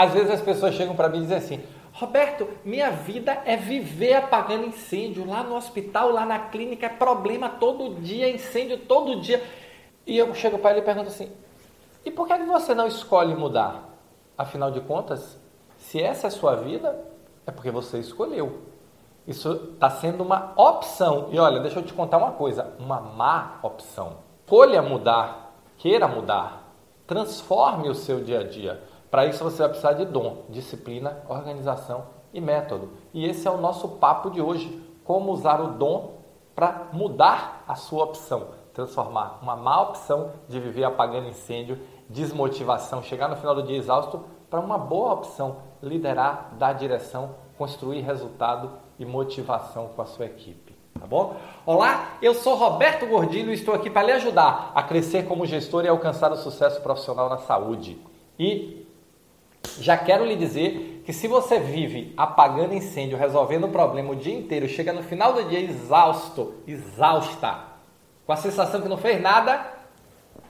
Às 0.00 0.14
vezes 0.14 0.30
as 0.30 0.40
pessoas 0.40 0.74
chegam 0.74 0.96
para 0.96 1.10
mim 1.10 1.18
e 1.18 1.20
dizem 1.20 1.36
assim: 1.36 1.62
Roberto, 1.92 2.48
minha 2.64 2.90
vida 2.90 3.42
é 3.44 3.54
viver 3.54 4.14
apagando 4.14 4.64
incêndio. 4.64 5.28
Lá 5.28 5.42
no 5.42 5.54
hospital, 5.54 6.10
lá 6.10 6.24
na 6.24 6.38
clínica, 6.38 6.86
é 6.86 6.88
problema 6.88 7.50
todo 7.50 8.00
dia, 8.00 8.30
incêndio 8.30 8.78
todo 8.78 9.20
dia. 9.20 9.44
E 10.06 10.16
eu 10.16 10.34
chego 10.34 10.58
para 10.58 10.70
ele 10.70 10.80
e 10.80 10.84
pergunto 10.84 11.08
assim: 11.08 11.30
e 12.02 12.10
por 12.10 12.26
que 12.26 12.34
você 12.38 12.74
não 12.74 12.86
escolhe 12.86 13.34
mudar? 13.34 13.90
Afinal 14.38 14.70
de 14.70 14.80
contas, 14.80 15.38
se 15.76 16.02
essa 16.02 16.28
é 16.28 16.30
sua 16.30 16.56
vida, 16.56 16.98
é 17.46 17.50
porque 17.50 17.70
você 17.70 17.98
escolheu. 17.98 18.62
Isso 19.28 19.52
está 19.74 19.90
sendo 19.90 20.22
uma 20.22 20.54
opção. 20.56 21.28
E 21.30 21.38
olha, 21.38 21.60
deixa 21.60 21.78
eu 21.78 21.84
te 21.84 21.92
contar 21.92 22.16
uma 22.16 22.32
coisa: 22.32 22.72
uma 22.78 23.02
má 23.02 23.58
opção. 23.62 24.16
Escolha 24.46 24.80
mudar, 24.80 25.52
queira 25.76 26.08
mudar, 26.08 26.72
transforme 27.06 27.90
o 27.90 27.94
seu 27.94 28.24
dia 28.24 28.40
a 28.40 28.44
dia. 28.44 28.82
Para 29.10 29.26
isso 29.26 29.42
você 29.42 29.58
vai 29.58 29.68
precisar 29.68 29.94
de 29.94 30.04
dom, 30.04 30.44
disciplina, 30.48 31.18
organização 31.28 32.04
e 32.32 32.40
método. 32.40 32.90
E 33.12 33.26
esse 33.26 33.46
é 33.48 33.50
o 33.50 33.60
nosso 33.60 33.88
papo 33.88 34.30
de 34.30 34.40
hoje: 34.40 34.80
como 35.04 35.32
usar 35.32 35.60
o 35.60 35.72
dom 35.72 36.20
para 36.54 36.88
mudar 36.92 37.64
a 37.66 37.74
sua 37.74 38.04
opção, 38.04 38.48
transformar 38.72 39.38
uma 39.42 39.56
má 39.56 39.80
opção 39.80 40.32
de 40.48 40.60
viver 40.60 40.84
apagando 40.84 41.28
incêndio, 41.28 41.78
desmotivação, 42.08 43.02
chegar 43.02 43.28
no 43.28 43.36
final 43.36 43.54
do 43.54 43.62
dia 43.62 43.76
exausto, 43.76 44.22
para 44.48 44.60
uma 44.60 44.78
boa 44.78 45.12
opção, 45.14 45.56
liderar, 45.82 46.54
dar 46.58 46.74
direção, 46.74 47.30
construir 47.56 48.00
resultado 48.00 48.70
e 48.98 49.04
motivação 49.04 49.88
com 49.94 50.02
a 50.02 50.06
sua 50.06 50.26
equipe. 50.26 50.78
Tá 50.98 51.06
bom? 51.06 51.34
Olá, 51.64 52.18
eu 52.20 52.34
sou 52.34 52.56
Roberto 52.56 53.06
Gordilho 53.06 53.50
e 53.50 53.54
estou 53.54 53.74
aqui 53.74 53.88
para 53.88 54.02
lhe 54.02 54.12
ajudar 54.12 54.72
a 54.74 54.82
crescer 54.82 55.26
como 55.26 55.46
gestor 55.46 55.84
e 55.84 55.88
alcançar 55.88 56.30
o 56.30 56.36
sucesso 56.36 56.80
profissional 56.82 57.28
na 57.28 57.38
saúde. 57.38 57.98
E 58.38 58.79
já 59.80 59.96
quero 59.96 60.24
lhe 60.24 60.36
dizer 60.36 61.02
que 61.04 61.12
se 61.12 61.28
você 61.28 61.58
vive 61.58 62.12
apagando 62.16 62.74
incêndio, 62.74 63.18
resolvendo 63.18 63.64
o 63.64 63.70
problema 63.70 64.12
o 64.12 64.16
dia 64.16 64.34
inteiro, 64.34 64.68
chega 64.68 64.92
no 64.92 65.02
final 65.02 65.32
do 65.32 65.44
dia 65.44 65.60
exausto, 65.60 66.54
exausta, 66.66 67.64
com 68.26 68.32
a 68.32 68.36
sensação 68.36 68.80
que 68.80 68.88
não 68.88 68.96
fez 68.96 69.20
nada, 69.20 69.80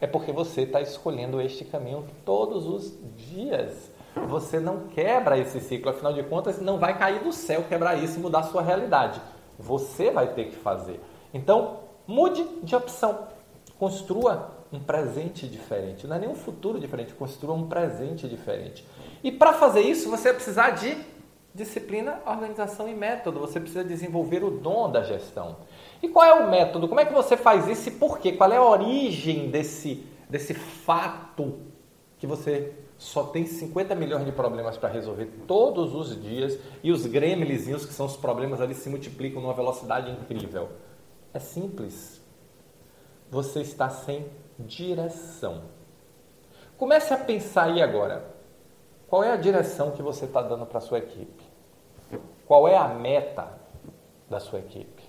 é 0.00 0.06
porque 0.06 0.32
você 0.32 0.62
está 0.62 0.80
escolhendo 0.80 1.40
este 1.40 1.64
caminho 1.64 2.04
todos 2.24 2.66
os 2.66 2.92
dias. 3.16 3.90
Você 4.28 4.60
não 4.60 4.86
quebra 4.88 5.38
esse 5.38 5.60
ciclo, 5.60 5.90
afinal 5.90 6.12
de 6.12 6.22
contas, 6.22 6.60
não 6.60 6.78
vai 6.78 6.96
cair 6.96 7.20
do 7.20 7.32
céu 7.32 7.64
quebrar 7.68 7.96
isso 7.96 8.18
e 8.18 8.22
mudar 8.22 8.40
a 8.40 8.44
sua 8.44 8.62
realidade. 8.62 9.20
Você 9.58 10.10
vai 10.10 10.28
ter 10.28 10.46
que 10.46 10.56
fazer. 10.56 11.00
Então, 11.32 11.80
mude 12.06 12.44
de 12.62 12.76
opção. 12.76 13.26
Construa 13.78 14.50
um 14.74 14.80
presente 14.80 15.46
diferente. 15.46 16.06
Não 16.06 16.16
é 16.16 16.18
nem 16.18 16.28
um 16.28 16.34
futuro 16.34 16.80
diferente, 16.80 17.14
construa 17.14 17.54
um 17.54 17.68
presente 17.68 18.28
diferente. 18.28 18.84
E 19.22 19.30
para 19.30 19.52
fazer 19.52 19.80
isso, 19.80 20.10
você 20.10 20.24
vai 20.24 20.34
precisar 20.34 20.70
de 20.70 20.96
disciplina, 21.54 22.20
organização 22.26 22.88
e 22.88 22.94
método. 22.94 23.38
Você 23.40 23.60
precisa 23.60 23.84
desenvolver 23.84 24.42
o 24.42 24.50
dom 24.50 24.90
da 24.90 25.02
gestão. 25.02 25.58
E 26.02 26.08
qual 26.08 26.26
é 26.26 26.34
o 26.34 26.50
método? 26.50 26.88
Como 26.88 27.00
é 27.00 27.04
que 27.04 27.12
você 27.12 27.36
faz 27.36 27.68
isso 27.68 27.88
e 27.88 27.92
por 27.92 28.18
quê? 28.18 28.32
Qual 28.32 28.52
é 28.52 28.56
a 28.56 28.62
origem 28.62 29.50
desse, 29.50 30.04
desse 30.28 30.52
fato 30.52 31.60
que 32.18 32.26
você 32.26 32.72
só 32.98 33.24
tem 33.24 33.46
50 33.46 33.94
milhões 33.94 34.24
de 34.24 34.32
problemas 34.32 34.76
para 34.76 34.88
resolver 34.88 35.26
todos 35.46 35.94
os 35.94 36.20
dias 36.20 36.58
e 36.82 36.90
os 36.90 37.06
gremlinzinhos, 37.06 37.86
que 37.86 37.92
são 37.92 38.06
os 38.06 38.16
problemas 38.16 38.60
ali, 38.60 38.74
se 38.74 38.88
multiplicam 38.88 39.40
numa 39.40 39.54
velocidade 39.54 40.10
incrível? 40.10 40.70
É 41.32 41.38
simples. 41.38 42.23
Você 43.30 43.60
está 43.60 43.88
sem 43.90 44.30
direção. 44.58 45.62
Comece 46.76 47.14
a 47.14 47.18
pensar 47.18 47.64
aí 47.64 47.82
agora. 47.82 48.24
Qual 49.08 49.22
é 49.22 49.32
a 49.32 49.36
direção 49.36 49.92
que 49.92 50.02
você 50.02 50.24
está 50.24 50.42
dando 50.42 50.66
para 50.66 50.78
a 50.78 50.80
sua 50.80 50.98
equipe? 50.98 51.44
Qual 52.46 52.66
é 52.66 52.76
a 52.76 52.88
meta 52.88 53.48
da 54.28 54.40
sua 54.40 54.58
equipe? 54.58 55.02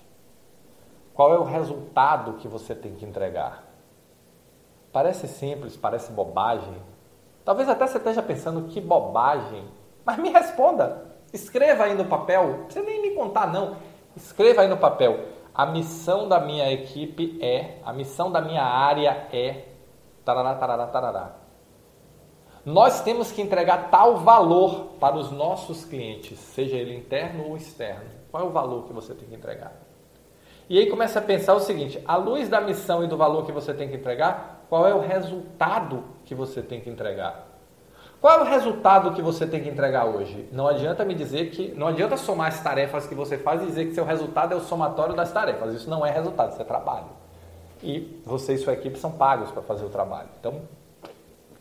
Qual 1.12 1.32
é 1.32 1.38
o 1.38 1.44
resultado 1.44 2.34
que 2.34 2.46
você 2.46 2.74
tem 2.74 2.94
que 2.94 3.04
entregar? 3.04 3.64
Parece 4.92 5.26
simples, 5.26 5.76
parece 5.76 6.12
bobagem. 6.12 6.76
Talvez 7.44 7.68
até 7.68 7.86
você 7.86 7.98
esteja 7.98 8.22
pensando 8.22 8.68
que 8.68 8.80
bobagem. 8.80 9.64
Mas 10.04 10.18
me 10.18 10.30
responda. 10.30 11.04
Escreva 11.32 11.84
aí 11.84 11.94
no 11.94 12.04
papel. 12.04 12.48
Não 12.48 12.64
precisa 12.64 12.84
nem 12.84 13.02
me 13.02 13.10
contar, 13.10 13.52
não. 13.52 13.76
Escreva 14.16 14.62
aí 14.62 14.68
no 14.68 14.76
papel. 14.76 15.35
A 15.56 15.64
missão 15.64 16.28
da 16.28 16.38
minha 16.38 16.70
equipe 16.70 17.38
é, 17.40 17.78
a 17.82 17.90
missão 17.90 18.30
da 18.30 18.42
minha 18.42 18.62
área 18.62 19.26
é. 19.32 19.64
Tarará, 20.22 20.54
tarará, 20.54 20.86
tarará. 20.86 21.36
Nós 22.62 23.00
temos 23.00 23.32
que 23.32 23.40
entregar 23.40 23.88
tal 23.90 24.18
valor 24.18 24.96
para 25.00 25.16
os 25.16 25.30
nossos 25.30 25.84
clientes, 25.84 26.38
seja 26.38 26.76
ele 26.76 26.94
interno 26.94 27.48
ou 27.48 27.56
externo. 27.56 28.10
Qual 28.30 28.42
é 28.42 28.46
o 28.46 28.50
valor 28.50 28.84
que 28.84 28.92
você 28.92 29.14
tem 29.14 29.26
que 29.26 29.34
entregar? 29.34 29.72
E 30.68 30.78
aí 30.78 30.90
começa 30.90 31.20
a 31.20 31.22
pensar 31.22 31.54
o 31.54 31.60
seguinte: 31.60 32.02
à 32.06 32.16
luz 32.16 32.50
da 32.50 32.60
missão 32.60 33.02
e 33.02 33.06
do 33.06 33.16
valor 33.16 33.46
que 33.46 33.52
você 33.52 33.72
tem 33.72 33.88
que 33.88 33.96
entregar, 33.96 34.66
qual 34.68 34.86
é 34.86 34.92
o 34.92 35.00
resultado 35.00 36.04
que 36.26 36.34
você 36.34 36.60
tem 36.60 36.82
que 36.82 36.90
entregar? 36.90 37.55
Qual 38.20 38.40
é 38.40 38.42
o 38.42 38.44
resultado 38.44 39.12
que 39.12 39.20
você 39.20 39.46
tem 39.46 39.62
que 39.62 39.68
entregar 39.68 40.06
hoje? 40.06 40.48
Não 40.50 40.66
adianta 40.66 41.04
me 41.04 41.14
dizer 41.14 41.50
que. 41.50 41.72
Não 41.74 41.86
adianta 41.86 42.16
somar 42.16 42.48
as 42.48 42.60
tarefas 42.60 43.06
que 43.06 43.14
você 43.14 43.36
faz 43.36 43.62
e 43.62 43.66
dizer 43.66 43.86
que 43.86 43.94
seu 43.94 44.04
resultado 44.04 44.52
é 44.52 44.56
o 44.56 44.60
somatório 44.60 45.14
das 45.14 45.32
tarefas. 45.32 45.74
Isso 45.74 45.88
não 45.88 46.04
é 46.04 46.10
resultado, 46.10 46.52
isso 46.52 46.62
é 46.62 46.64
trabalho. 46.64 47.06
E 47.82 48.22
você 48.24 48.54
e 48.54 48.58
sua 48.58 48.72
equipe 48.72 48.98
são 48.98 49.12
pagos 49.12 49.50
para 49.50 49.62
fazer 49.62 49.84
o 49.84 49.90
trabalho. 49.90 50.28
Então, 50.40 50.62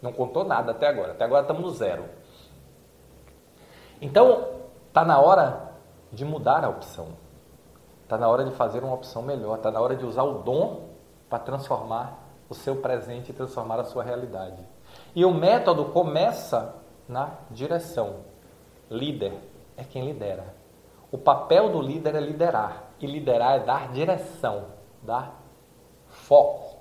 não 0.01 0.13
contou 0.13 0.44
nada 0.45 0.71
até 0.71 0.88
agora. 0.88 1.11
Até 1.11 1.25
agora 1.25 1.41
estamos 1.41 1.61
no 1.61 1.71
zero. 1.71 2.05
Então, 4.01 4.47
está 4.88 5.03
na 5.03 5.19
hora 5.19 5.71
de 6.11 6.23
mudar 6.23 6.63
a 6.63 6.69
opção. 6.69 7.09
Está 8.03 8.17
na 8.17 8.29
hora 8.29 8.45
de 8.45 8.51
fazer 8.51 8.83
uma 8.83 8.94
opção 8.94 9.21
melhor. 9.21 9.57
Está 9.57 9.71
na 9.71 9.81
hora 9.81 9.95
de 9.95 10.05
usar 10.05 10.23
o 10.23 10.35
dom 10.39 10.89
para 11.29 11.39
transformar 11.39 12.19
o 12.47 12.55
seu 12.55 12.77
presente 12.77 13.31
e 13.31 13.33
transformar 13.33 13.79
a 13.79 13.83
sua 13.83 14.03
realidade. 14.03 14.63
E 15.15 15.23
o 15.23 15.33
método 15.33 15.85
começa 15.85 16.75
na 17.07 17.37
direção. 17.49 18.17
Líder 18.91 19.33
é 19.77 19.83
quem 19.83 20.05
lidera. 20.05 20.53
O 21.09 21.17
papel 21.17 21.69
do 21.69 21.81
líder 21.81 22.15
é 22.15 22.19
liderar. 22.19 22.91
E 22.99 23.07
liderar 23.07 23.55
é 23.55 23.59
dar 23.59 23.93
direção, 23.93 24.65
dar 25.01 25.41
foco, 26.07 26.79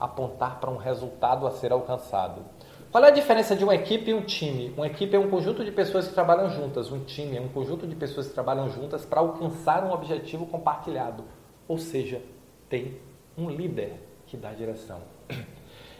apontar 0.00 0.58
para 0.58 0.70
um 0.70 0.76
resultado 0.76 1.46
a 1.46 1.50
ser 1.50 1.70
alcançado. 1.70 2.42
Qual 2.90 3.04
é 3.04 3.08
a 3.08 3.10
diferença 3.10 3.54
de 3.54 3.64
uma 3.64 3.74
equipe 3.74 4.10
e 4.10 4.14
um 4.14 4.22
time? 4.22 4.72
Uma 4.76 4.86
equipe 4.86 5.14
é 5.14 5.18
um 5.18 5.28
conjunto 5.28 5.64
de 5.64 5.72
pessoas 5.72 6.06
que 6.08 6.14
trabalham 6.14 6.48
juntas, 6.48 6.90
um 6.90 7.04
time 7.04 7.36
é 7.36 7.40
um 7.40 7.48
conjunto 7.48 7.86
de 7.86 7.94
pessoas 7.96 8.28
que 8.28 8.34
trabalham 8.34 8.70
juntas 8.70 9.04
para 9.04 9.20
alcançar 9.20 9.84
um 9.84 9.90
objetivo 9.90 10.46
compartilhado. 10.46 11.24
Ou 11.66 11.76
seja, 11.76 12.22
tem 12.68 13.00
um 13.36 13.50
líder 13.50 14.00
que 14.26 14.36
dá 14.36 14.52
direção. 14.52 15.00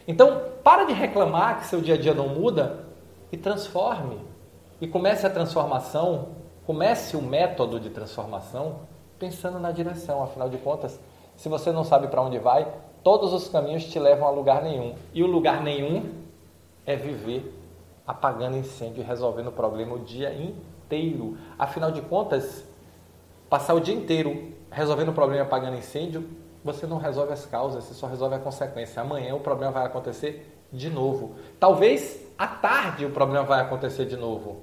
Então, 0.07 0.43
para 0.63 0.85
de 0.85 0.93
reclamar 0.93 1.61
que 1.61 1.67
seu 1.67 1.81
dia 1.81 1.95
a 1.95 1.99
dia 1.99 2.15
não 2.15 2.29
muda 2.29 2.85
e 3.33 3.37
transforme. 3.37 4.19
E 4.81 4.87
comece 4.87 5.27
a 5.27 5.31
transformação, 5.31 6.29
comece 6.67 7.17
o 7.17 7.23
método 7.23 7.81
de 7.81 7.91
transformação 7.91 8.81
pensando 9.19 9.59
na 9.59 9.71
direção. 9.71 10.23
Afinal 10.23 10.49
de 10.49 10.59
contas, 10.59 11.01
se 11.37 11.49
você 11.49 11.73
não 11.73 11.85
sabe 11.85 12.09
para 12.09 12.23
onde 12.23 12.39
vai, 12.39 12.67
todos 13.03 13.33
os 13.33 13.49
caminhos 13.49 13.85
te 13.85 13.99
levam 13.99 14.27
a 14.27 14.31
lugar 14.31 14.63
nenhum. 14.63 14.95
E 15.13 15.23
o 15.23 15.27
lugar 15.27 15.63
nenhum 15.63 16.11
é 16.87 16.97
viver 16.97 17.61
apagando 18.07 18.57
incêndio 18.57 19.03
e 19.03 19.07
resolvendo 19.07 19.49
o 19.49 19.53
problema 19.53 19.95
o 19.95 20.01
dia 20.01 20.35
inteiro. 20.35 21.39
Afinal 21.59 21.91
de 21.91 22.03
contas, 22.03 22.65
passar 23.49 23.75
o 23.75 23.81
dia 23.81 23.95
inteiro 23.95 24.53
resolvendo 24.71 25.09
o 25.09 25.13
problema 25.13 25.45
apagando 25.45 25.79
incêndio 25.79 26.29
você 26.65 26.87
não 26.87 26.97
resolve 26.97 27.35
as 27.35 27.45
causas, 27.45 27.85
você 27.85 27.95
só 27.95 28.07
resolve 28.07 28.37
a 28.37 28.39
consequência. 28.39 29.03
Amanhã 29.03 29.35
o 29.35 29.41
problema 29.41 29.71
vai 29.71 29.85
acontecer 29.85 30.51
de 30.73 30.89
novo. 30.89 31.37
Talvez 31.61 32.27
à 32.39 32.47
tarde 32.49 33.05
o 33.05 33.11
problema 33.11 33.45
vai 33.45 33.61
acontecer 33.61 34.07
de 34.07 34.17
novo. 34.17 34.63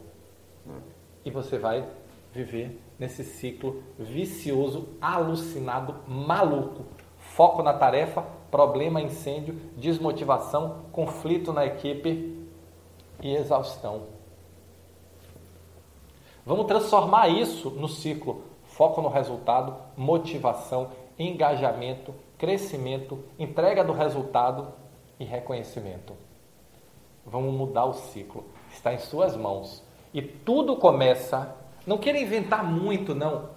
E 1.24 1.30
você 1.30 1.60
vai 1.60 1.86
viver 2.34 2.82
nesse 2.98 3.24
ciclo 3.24 3.84
vicioso, 4.00 4.90
alucinado, 5.00 5.96
maluco. 6.08 6.86
Foco 7.20 7.62
na 7.62 7.74
tarefa, 7.74 8.26
problema, 8.50 9.00
incêndio, 9.00 9.54
desmotivação, 9.78 10.86
conflito 10.92 11.54
na 11.54 11.66
equipe 11.68 12.48
e 13.22 13.36
exaustão. 13.36 14.08
Vamos 16.44 16.66
transformar 16.66 17.28
isso 17.28 17.70
no 17.70 17.88
ciclo. 17.88 18.44
Foco 18.64 19.02
no 19.02 19.10
resultado, 19.10 19.76
motivação 19.96 20.90
engajamento, 21.28 22.14
crescimento, 22.38 23.24
entrega 23.38 23.84
do 23.84 23.94
resultado 23.94 24.74
e 25.20 25.24
reconhecimento. 25.24 26.14
Vamos 27.26 27.54
mudar 27.54 27.86
o 27.86 27.94
ciclo. 27.94 28.46
Está 28.72 28.94
em 28.94 29.00
suas 29.00 29.36
mãos. 29.36 29.84
E 30.14 30.22
tudo 30.22 30.76
começa, 30.76 31.56
não 31.86 31.98
queira 31.98 32.20
inventar 32.20 32.64
muito, 32.64 33.14
não. 33.14 33.50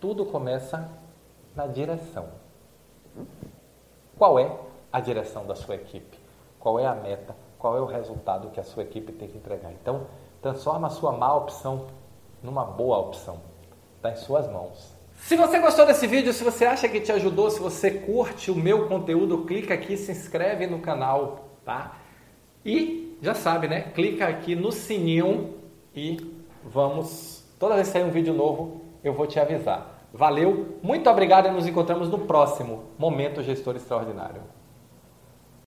Tudo 0.00 0.26
começa 0.26 0.90
na 1.54 1.66
direção. 1.66 2.28
Qual 4.18 4.38
é 4.38 4.58
a 4.92 5.00
direção 5.00 5.46
da 5.46 5.54
sua 5.54 5.76
equipe? 5.76 6.18
Qual 6.58 6.80
é 6.80 6.86
a 6.86 6.94
meta? 6.94 7.34
qual 7.58 7.76
é 7.76 7.80
o 7.80 7.86
resultado 7.86 8.50
que 8.50 8.60
a 8.60 8.64
sua 8.64 8.84
equipe 8.84 9.12
tem 9.12 9.28
que 9.28 9.36
entregar. 9.36 9.72
Então, 9.72 10.06
transforma 10.40 10.86
a 10.86 10.90
sua 10.90 11.12
má 11.12 11.34
opção 11.34 11.86
numa 12.42 12.64
boa 12.64 12.98
opção. 12.98 13.40
Está 13.96 14.10
em 14.10 14.16
suas 14.16 14.46
mãos. 14.48 14.95
Se 15.16 15.36
você 15.36 15.58
gostou 15.58 15.86
desse 15.86 16.06
vídeo, 16.06 16.32
se 16.32 16.44
você 16.44 16.64
acha 16.64 16.88
que 16.88 17.00
te 17.00 17.10
ajudou, 17.10 17.50
se 17.50 17.58
você 17.58 17.90
curte 17.90 18.50
o 18.50 18.54
meu 18.54 18.86
conteúdo, 18.86 19.44
clica 19.44 19.74
aqui, 19.74 19.96
se 19.96 20.12
inscreve 20.12 20.66
no 20.66 20.78
canal, 20.78 21.48
tá? 21.64 21.96
E 22.64 23.16
já 23.20 23.34
sabe, 23.34 23.66
né? 23.66 23.82
Clica 23.94 24.26
aqui 24.28 24.54
no 24.54 24.70
sininho 24.70 25.54
e 25.94 26.18
vamos. 26.62 27.44
Toda 27.58 27.74
vez 27.74 27.88
que 27.88 27.94
sair 27.94 28.04
um 28.04 28.10
vídeo 28.10 28.34
novo, 28.34 28.82
eu 29.02 29.14
vou 29.14 29.26
te 29.26 29.40
avisar. 29.40 30.08
Valeu, 30.12 30.78
muito 30.82 31.10
obrigado 31.10 31.48
e 31.48 31.50
nos 31.50 31.66
encontramos 31.66 32.08
no 32.08 32.20
próximo 32.20 32.84
Momento 32.98 33.42
Gestor 33.42 33.76
Extraordinário. 33.76 34.42